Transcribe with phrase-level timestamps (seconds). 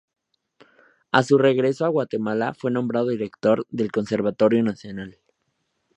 [1.11, 5.19] A su regreso a Guatemala fue nombrado director del Conservatorio Nacional.